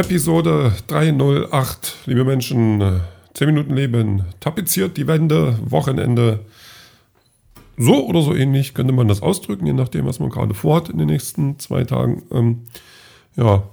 [0.00, 3.02] Episode 308, liebe Menschen,
[3.34, 6.40] 10 Minuten Leben, tapeziert die Wände, Wochenende.
[7.76, 10.96] So oder so ähnlich könnte man das ausdrücken, je nachdem, was man gerade vorhat in
[10.96, 12.22] den nächsten zwei Tagen.
[12.32, 12.62] Ähm,
[13.36, 13.64] ja,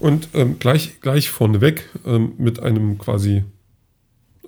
[0.00, 3.44] und ähm, gleich, gleich vorneweg ähm, mit einem quasi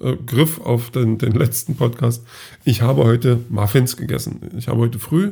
[0.00, 2.26] äh, Griff auf den, den letzten Podcast.
[2.64, 4.40] Ich habe heute Muffins gegessen.
[4.58, 5.30] Ich habe heute früh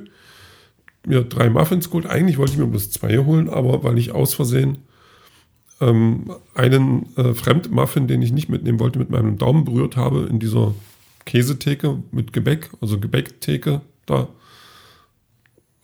[1.05, 2.07] mir drei Muffins geholt.
[2.07, 4.79] Eigentlich wollte ich mir bloß zwei holen, aber weil ich aus Versehen
[5.83, 10.39] ähm, einen äh, Fremdmuffin, den ich nicht mitnehmen wollte, mit meinem Daumen berührt habe in
[10.39, 10.75] dieser
[11.27, 14.29] Käsetheke mit Gebäck, also Gebäcktheke da.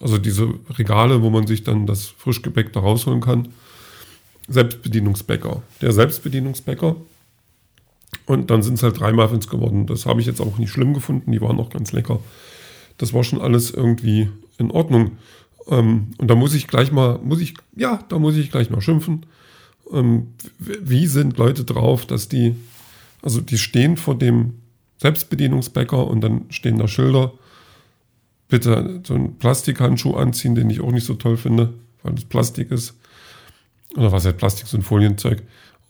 [0.01, 3.48] Also diese Regale, wo man sich dann das Frischgebäck da rausholen kann.
[4.47, 5.62] Selbstbedienungsbäcker.
[5.80, 6.95] Der Selbstbedienungsbäcker.
[8.24, 9.87] Und dann sind es halt drei Muffins geworden.
[9.87, 11.33] Das habe ich jetzt auch nicht schlimm gefunden.
[11.33, 12.21] Die waren auch ganz lecker.
[12.96, 15.19] Das war schon alles irgendwie in Ordnung.
[15.69, 18.80] Ähm, und da muss ich gleich mal, muss ich, ja, da muss ich gleich mal
[18.80, 19.27] schimpfen.
[19.92, 22.54] Ähm, wie sind Leute drauf, dass die,
[23.22, 24.54] also die stehen vor dem
[24.98, 27.32] Selbstbedienungsbäcker und dann stehen da Schilder.
[28.48, 32.70] Bitte so einen Plastikhandschuh anziehen, den ich auch nicht so toll finde, weil das Plastik
[32.70, 32.94] ist.
[33.96, 35.42] Oder was halt Plastik, so ein Folienzeug.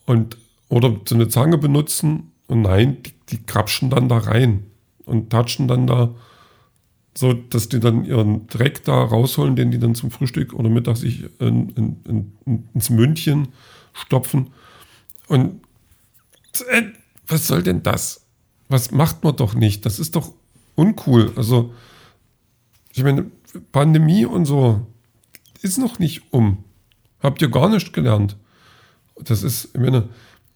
[0.05, 0.37] Und,
[0.69, 4.63] oder so eine Zange benutzen und nein, die, die krapschen dann da rein
[5.05, 6.13] und touchen dann da
[7.19, 10.95] so dass die dann ihren Dreck da rausholen, den die dann zum Frühstück oder Mittag
[10.95, 11.97] sich in, in,
[12.45, 13.49] in, ins Mündchen
[13.93, 14.51] stopfen.
[15.27, 15.61] Und
[16.69, 16.83] äh,
[17.27, 18.25] was soll denn das?
[18.67, 19.85] Was macht man doch nicht?
[19.85, 20.31] Das ist doch
[20.75, 21.31] uncool.
[21.35, 21.73] Also,
[22.93, 23.31] ich meine,
[23.71, 24.85] Pandemie und so
[25.61, 26.63] ist noch nicht um.
[27.21, 28.37] Habt ihr gar nicht gelernt.
[29.21, 30.09] Das ist, ich meine,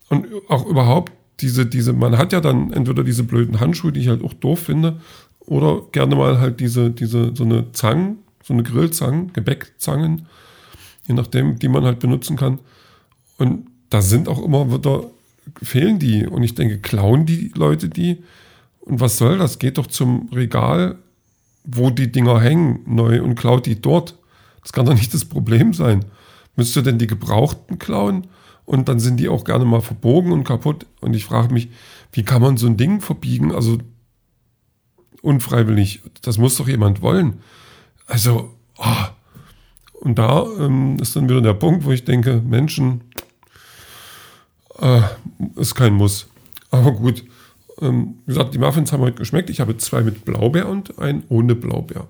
[0.09, 4.07] und auch überhaupt diese, diese, man hat ja dann entweder diese blöden Handschuhe, die ich
[4.07, 5.01] halt auch doof finde,
[5.39, 10.27] oder gerne mal halt diese, diese, so eine Zangen, so eine Grillzangen, Gebäckzangen,
[11.07, 12.59] je nachdem, die man halt benutzen kann.
[13.37, 15.05] Und da sind auch immer wieder,
[15.61, 16.25] fehlen die.
[16.25, 18.23] Und ich denke, klauen die Leute die?
[18.81, 19.59] Und was soll das?
[19.59, 20.97] Geht doch zum Regal,
[21.63, 24.17] wo die Dinger hängen, neu und klaut die dort.
[24.61, 26.05] Das kann doch nicht das Problem sein.
[26.55, 28.27] Müsst ihr denn die Gebrauchten klauen?
[28.65, 30.85] Und dann sind die auch gerne mal verbogen und kaputt.
[31.01, 31.69] Und ich frage mich,
[32.11, 33.53] wie kann man so ein Ding verbiegen?
[33.53, 33.79] Also
[35.21, 36.01] unfreiwillig.
[36.21, 37.41] Das muss doch jemand wollen.
[38.05, 39.05] Also, oh.
[39.93, 43.01] und da ähm, ist dann wieder der Punkt, wo ich denke, Menschen
[44.83, 45.01] äh,
[45.55, 46.27] ist kein Muss.
[46.69, 47.23] Aber gut,
[47.81, 49.49] ähm, wie gesagt, die Muffins haben heute geschmeckt.
[49.49, 52.07] Ich habe zwei mit Blaubeer und einen ohne Blaubeer.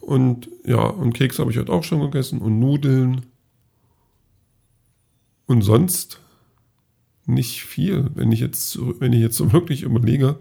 [0.00, 3.26] Und ja, und Keks habe ich heute auch schon gegessen und Nudeln.
[5.46, 6.20] Und sonst
[7.24, 10.36] nicht viel, wenn ich jetzt, wenn ich jetzt so wirklich überlege.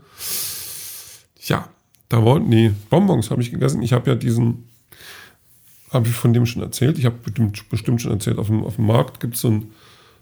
[1.42, 1.70] Ja,
[2.10, 3.82] da waren, nee, Bonbons habe ich gegessen.
[3.84, 4.68] Ich habe ja diesen,
[5.92, 6.98] habe ich von dem schon erzählt.
[6.98, 9.72] Ich habe bestimmt, bestimmt schon erzählt, auf dem, auf dem Markt gibt so es ein,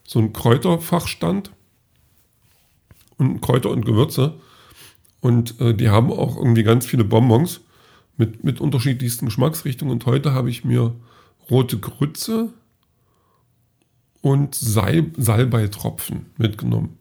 [0.06, 1.52] so einen Kräuterfachstand
[3.18, 4.36] und Kräuter und Gewürze.
[5.22, 7.62] Und äh, die haben auch irgendwie ganz viele Bonbons
[8.18, 9.94] mit, mit unterschiedlichsten Geschmacksrichtungen.
[9.94, 10.94] Und heute habe ich mir
[11.50, 12.54] rote Grütze
[14.22, 16.98] und Sal Salbeitropfen mitgenommen.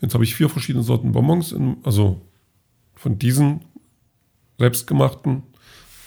[0.00, 2.20] Jetzt habe ich vier verschiedene Sorten Bonbons, in, also
[2.94, 3.62] von diesen
[4.58, 5.42] selbstgemachten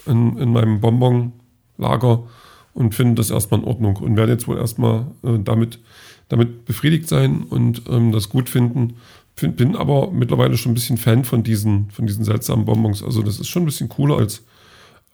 [0.06, 2.28] in, in meinem Bonbonlager
[2.74, 5.80] und finde das erstmal in Ordnung und werde jetzt wohl erstmal äh, damit,
[6.30, 8.96] damit befriedigt sein und ähm, das gut finden.
[9.36, 13.04] Find, bin aber mittlerweile schon ein bisschen Fan von diesen, von diesen seltsamen Bonbons.
[13.04, 14.44] Also das ist schon ein bisschen cooler als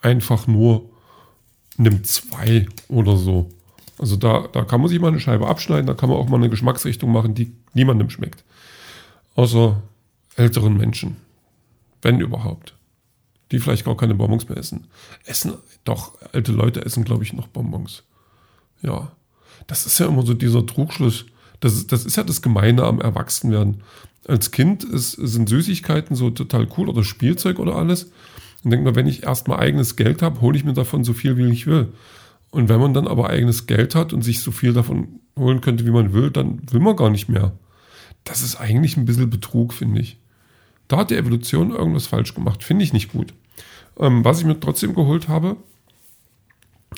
[0.02, 0.90] einfach nur
[1.78, 3.50] nimm zwei oder so.
[3.98, 6.38] Also da, da kann man sich mal eine Scheibe abschneiden, da kann man auch mal
[6.38, 8.44] eine Geschmacksrichtung machen, die niemandem schmeckt.
[9.36, 9.82] Außer
[10.36, 11.18] älteren Menschen.
[12.02, 12.76] Wenn überhaupt
[13.52, 14.88] die vielleicht gar keine Bonbons mehr essen.
[15.26, 15.54] Essen,
[15.84, 18.04] doch, alte Leute essen, glaube ich, noch Bonbons.
[18.82, 19.12] Ja.
[19.68, 21.26] Das ist ja immer so dieser Trugschluss.
[21.60, 23.82] Das ist, das ist ja das Gemeine am Erwachsenwerden.
[24.28, 28.12] Als Kind ist, sind Süßigkeiten so total cool oder Spielzeug oder alles.
[28.64, 31.38] Und denkt man, wenn ich erstmal eigenes Geld habe, hole ich mir davon so viel,
[31.38, 31.94] wie ich will.
[32.52, 35.86] Und wenn man dann aber eigenes Geld hat und sich so viel davon holen könnte,
[35.86, 37.54] wie man will, dann will man gar nicht mehr.
[38.24, 40.18] Das ist eigentlich ein bisschen Betrug, finde ich.
[40.88, 42.64] Da hat die Evolution irgendwas falsch gemacht.
[42.64, 43.34] Finde ich nicht gut.
[43.98, 45.58] Ähm, was ich mir trotzdem geholt habe,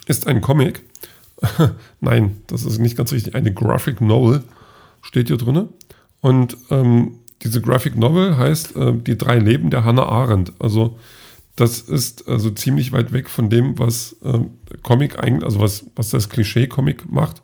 [0.08, 0.82] ist ein Comic.
[2.00, 3.36] Nein, das ist nicht ganz richtig.
[3.36, 4.44] Eine Graphic Novel
[5.02, 5.70] steht hier drin.
[6.22, 10.54] Und ähm, diese Graphic Novel heißt äh, Die drei Leben der Hannah Arendt.
[10.60, 10.98] Also
[11.56, 14.40] das ist also ziemlich weit weg von dem, was äh,
[14.84, 17.42] Comic eigentlich, also was, was das Klischee-Comic macht.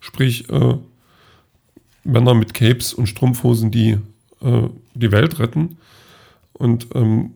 [0.00, 0.76] Sprich, äh,
[2.04, 3.98] Männer mit Capes und Strumpfhosen, die
[4.40, 5.78] äh, die Welt retten.
[6.52, 7.32] Und ähm,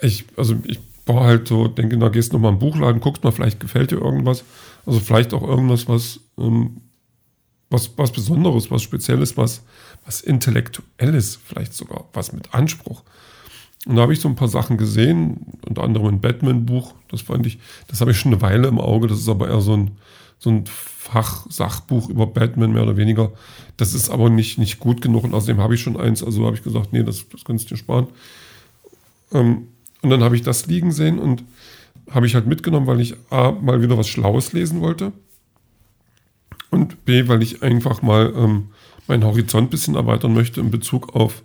[0.00, 3.32] ich, also ich war halt so, denke, da gehst du nochmal im Buchladen, guckst mal,
[3.32, 4.44] vielleicht gefällt dir irgendwas.
[4.88, 6.80] Also vielleicht auch irgendwas, was ähm,
[7.68, 9.62] was, was Besonderes, was Spezielles, was,
[10.06, 13.02] was Intellektuelles, vielleicht sogar was mit Anspruch.
[13.86, 16.94] Und da habe ich so ein paar Sachen gesehen, unter anderem ein Batman-Buch.
[17.10, 19.08] Das fand ich, das habe ich schon eine Weile im Auge.
[19.08, 19.90] Das ist aber eher so ein,
[20.38, 23.32] so ein Fachsachbuch über Batman, mehr oder weniger.
[23.76, 25.24] Das ist aber nicht, nicht gut genug.
[25.24, 26.24] Und außerdem habe ich schon eins.
[26.24, 28.08] Also habe ich gesagt, nee, das, das kannst du dir sparen.
[29.32, 29.68] Ähm,
[30.00, 31.44] und dann habe ich das liegen sehen und
[32.10, 35.12] habe ich halt mitgenommen, weil ich A, mal wieder was Schlaues lesen wollte.
[36.70, 38.68] Und B, weil ich einfach mal ähm,
[39.06, 41.42] meinen Horizont ein bisschen erweitern möchte in Bezug auf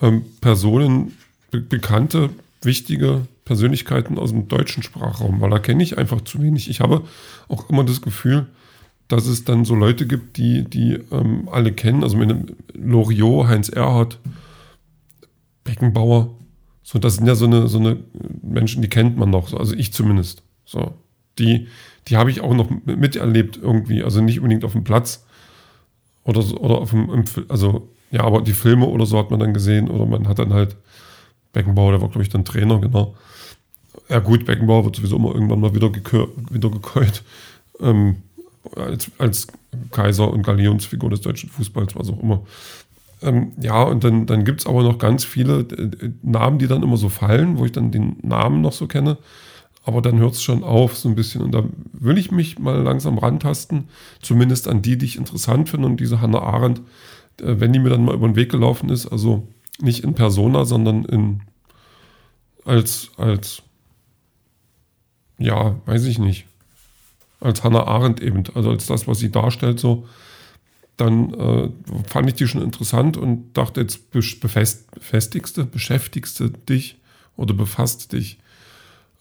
[0.00, 1.16] ähm, Personen,
[1.50, 2.30] be bekannte,
[2.62, 6.68] wichtige Persönlichkeiten aus dem deutschen Sprachraum, weil da kenne ich einfach zu wenig.
[6.68, 7.04] Ich habe
[7.48, 8.46] auch immer das Gefühl,
[9.08, 13.70] dass es dann so Leute gibt, die, die ähm, alle kennen, also mit Loriot, Heinz
[13.70, 14.18] Erhardt,
[15.64, 16.34] Beckenbauer,
[16.90, 17.98] so, das sind ja so eine, so eine
[18.40, 20.42] Menschen, die kennt man noch, also ich zumindest.
[20.64, 20.94] So,
[21.38, 21.68] die,
[22.06, 25.26] die habe ich auch noch miterlebt irgendwie, also nicht unbedingt auf dem Platz
[26.24, 29.90] oder, oder auf dem, also ja, aber die Filme oder so hat man dann gesehen
[29.90, 30.76] oder man hat dann halt
[31.52, 33.14] Beckenbauer, der war glaube ich dann Trainer, genau.
[34.08, 37.22] Ja gut, Beckenbauer wird sowieso immer irgendwann mal wieder, gekör, wieder gekäut.
[37.80, 38.22] Ähm,
[38.76, 39.46] als, als
[39.90, 42.46] Kaiser und Galionsfigur des deutschen Fußballs, was auch immer.
[43.22, 46.82] Ähm, ja, und dann, dann gibt es aber noch ganz viele äh, Namen, die dann
[46.82, 49.18] immer so fallen, wo ich dann den Namen noch so kenne.
[49.84, 51.42] Aber dann hört es schon auf, so ein bisschen.
[51.42, 53.88] Und da will ich mich mal langsam rantasten,
[54.20, 55.88] zumindest an die, die ich interessant finde.
[55.88, 56.80] Und diese Hannah Arendt,
[57.40, 59.48] äh, wenn die mir dann mal über den Weg gelaufen ist, also
[59.80, 61.40] nicht in Persona, sondern in
[62.64, 63.62] als, als,
[65.38, 66.46] ja, weiß ich nicht,
[67.40, 70.06] als Hannah Arendt eben, also als das, was sie darstellt, so,
[70.98, 71.70] dann äh,
[72.06, 76.98] fand ich die schon interessant und dachte, jetzt befest, befestigste, beschäftigste dich
[77.36, 78.38] oder befasst dich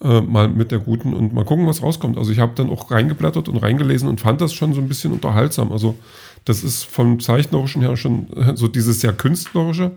[0.01, 2.18] äh, mal mit der guten und mal gucken, was rauskommt.
[2.18, 5.13] Also ich habe dann auch reingeblättert und reingelesen und fand das schon so ein bisschen
[5.13, 5.71] unterhaltsam.
[5.71, 5.97] Also
[6.45, 9.91] das ist vom Zeichnerischen her schon so dieses sehr Künstlerische.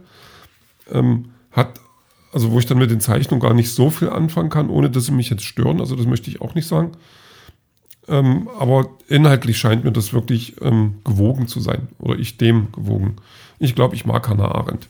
[0.93, 1.81] Ähm, hat,
[2.33, 5.06] also wo ich dann mit den Zeichnungen gar nicht so viel anfangen kann, ohne dass
[5.06, 5.81] sie mich jetzt stören.
[5.81, 6.93] Also das möchte ich auch nicht sagen.
[8.11, 11.89] Ähm, aber inhaltlich scheint mir das wirklich ähm, gewogen zu sein.
[11.99, 13.17] Oder ich dem gewogen.
[13.61, 14.89] Ich glaube, ich mag Hannah Arendt.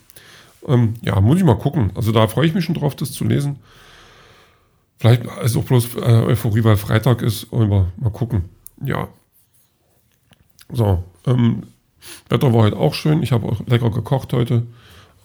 [0.66, 1.92] Ähm, ja, muss ich mal gucken.
[1.94, 3.56] Also da freue ich mich schon drauf, das zu lesen.
[4.98, 7.48] Vielleicht ist auch bloß äh, Euphorie, weil Freitag ist.
[7.52, 8.44] Aber mal gucken.
[8.82, 9.08] Ja.
[10.72, 11.04] So.
[11.26, 11.64] Ähm,
[12.30, 13.22] Wetter war heute auch schön.
[13.22, 14.66] Ich habe auch lecker gekocht heute.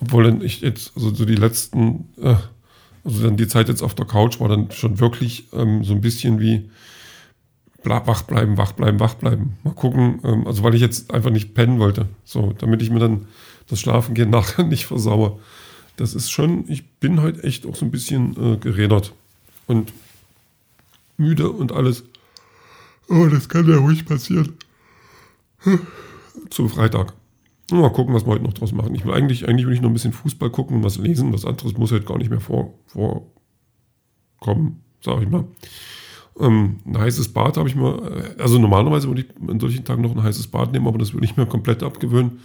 [0.02, 2.36] Obwohl ich jetzt, also so die letzten, äh,
[3.06, 6.02] also dann die Zeit jetzt auf der Couch war dann schon wirklich ähm, so ein
[6.02, 6.70] bisschen wie
[7.86, 9.58] wach bleiben, wach bleiben, wach bleiben.
[9.64, 13.00] Mal gucken, ähm, also weil ich jetzt einfach nicht pennen wollte, so, damit ich mir
[13.00, 13.28] dann
[13.68, 15.40] das Schlafengehen nachher nicht versauere.
[15.98, 19.14] Das ist schon, ich bin heute echt auch so ein bisschen äh, gerädert
[19.68, 19.94] und
[21.18, 22.04] müde und alles.
[23.08, 24.58] Oh, das kann ja ruhig passieren.
[26.50, 27.14] Zum Freitag.
[27.72, 28.94] Mal gucken, was wir heute noch draus machen.
[28.94, 31.34] Ich will eigentlich, eigentlich will ich noch ein bisschen Fußball gucken und was lesen.
[31.34, 35.46] Was anderes muss halt gar nicht mehr vor, vorkommen, sag ich mal.
[36.40, 40.16] Ähm, ein heißes Bad habe ich mir, also normalerweise würde ich an solchen Tagen noch
[40.16, 42.40] ein heißes Bad nehmen, aber das würde ich mir komplett abgewöhnen.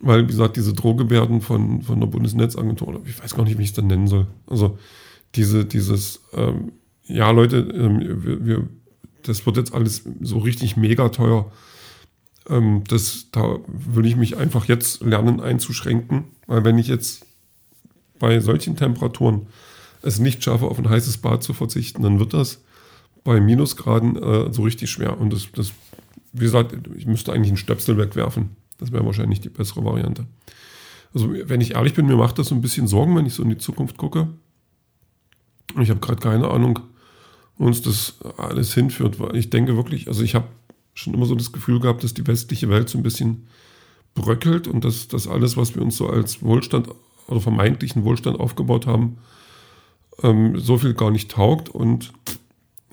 [0.00, 3.70] Weil, wie gesagt, diese Drohgebärden von, von der Bundesnetzagentur, ich weiß gar nicht, wie ich
[3.70, 4.26] es dann nennen soll.
[4.46, 4.78] Also
[5.34, 6.72] diese, dieses, ähm,
[7.06, 8.68] ja Leute, ähm, wir, wir,
[9.22, 11.50] das wird jetzt alles so richtig mega teuer.
[12.48, 17.26] Ähm, das, da würde ich mich einfach jetzt lernen einzuschränken, weil wenn ich jetzt
[18.18, 19.46] bei solchen Temperaturen
[20.02, 22.63] es nicht schaffe, auf ein heißes Bad zu verzichten, dann wird das
[23.24, 25.18] bei Minusgraden äh, so richtig schwer.
[25.18, 25.72] Und das, das,
[26.32, 28.50] wie gesagt, ich müsste eigentlich einen Stöpsel wegwerfen.
[28.78, 30.26] Das wäre wahrscheinlich die bessere Variante.
[31.14, 33.42] Also, wenn ich ehrlich bin, mir macht das so ein bisschen Sorgen, wenn ich so
[33.42, 34.28] in die Zukunft gucke.
[35.80, 36.80] Ich habe gerade keine Ahnung,
[37.56, 40.48] wo uns das alles hinführt, weil ich denke wirklich, also ich habe
[40.92, 43.48] schon immer so das Gefühl gehabt, dass die westliche Welt so ein bisschen
[44.14, 46.88] bröckelt und dass das alles, was wir uns so als Wohlstand
[47.26, 49.18] oder vermeintlichen Wohlstand aufgebaut haben,
[50.22, 52.12] ähm, so viel gar nicht taugt und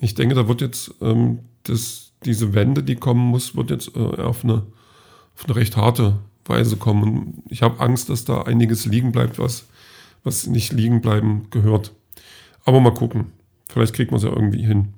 [0.02, 4.00] ich denke, da wird jetzt ähm, das, diese Wende, die kommen muss, wird jetzt äh,
[4.00, 4.66] auf, eine,
[5.36, 7.02] auf eine recht harte Weise kommen.
[7.02, 9.66] Und ich habe Angst, dass da einiges liegen bleibt, was,
[10.24, 11.92] was nicht liegen bleiben gehört.
[12.64, 13.32] Aber mal gucken.
[13.68, 14.94] Vielleicht kriegt man es ja irgendwie hin.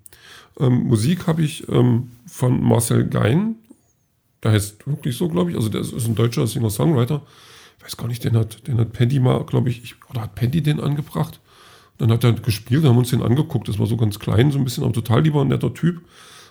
[0.59, 3.57] Ähm, Musik habe ich ähm, von Marcel Gein.
[4.43, 5.57] Der heißt wirklich so, glaube ich.
[5.57, 7.23] Also der ist, ist ein deutscher Singer-Songwriter.
[7.79, 10.35] Ich weiß gar nicht, den hat, den hat Paddy mal, glaube ich, ich, oder hat
[10.35, 11.41] Paddy den angebracht?
[11.99, 13.69] Dann hat er gespielt, haben uns den angeguckt.
[13.69, 16.03] Das war so ganz klein, so ein bisschen, aber total lieber netter Typ.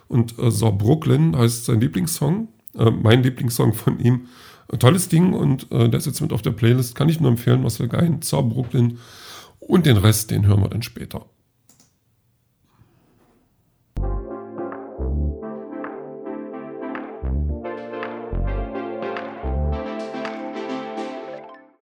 [0.08, 2.48] Und äh, Brooklyn heißt sein Lieblingssong,
[2.78, 4.28] äh, mein Lieblingssong von ihm.
[4.72, 6.96] Ein tolles Ding und äh, der ist jetzt mit auf der Playlist.
[6.96, 8.98] Kann ich nur empfehlen, Marcel Gein, Brooklyn.
[9.60, 11.26] Und den Rest, den hören wir dann später.